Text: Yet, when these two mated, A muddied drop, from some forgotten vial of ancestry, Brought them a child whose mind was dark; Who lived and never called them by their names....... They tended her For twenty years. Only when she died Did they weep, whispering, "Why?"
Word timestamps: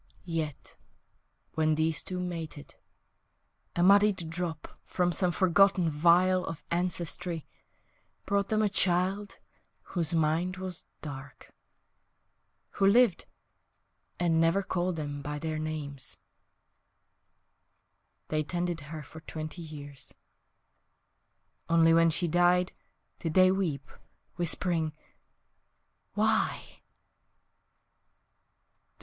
Yet, 0.23 0.77
when 1.53 1.75
these 1.75 2.01
two 2.01 2.19
mated, 2.19 2.73
A 3.75 3.83
muddied 3.83 4.31
drop, 4.31 4.79
from 4.83 5.13
some 5.13 5.31
forgotten 5.31 5.91
vial 5.91 6.43
of 6.43 6.63
ancestry, 6.71 7.45
Brought 8.25 8.47
them 8.47 8.63
a 8.63 8.67
child 8.67 9.37
whose 9.83 10.15
mind 10.15 10.57
was 10.57 10.85
dark; 11.03 11.53
Who 12.71 12.87
lived 12.87 13.27
and 14.19 14.41
never 14.41 14.63
called 14.63 14.95
them 14.95 15.21
by 15.21 15.37
their 15.37 15.59
names....... 15.59 16.17
They 18.29 18.41
tended 18.41 18.79
her 18.79 19.03
For 19.03 19.19
twenty 19.19 19.61
years. 19.61 20.15
Only 21.69 21.93
when 21.93 22.09
she 22.09 22.27
died 22.27 22.71
Did 23.19 23.35
they 23.35 23.51
weep, 23.51 23.87
whispering, 24.35 24.93
"Why?" 26.15 26.79